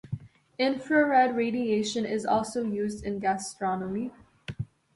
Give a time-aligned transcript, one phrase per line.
[0.57, 4.11] Infrared radiation is also used in gastronomy.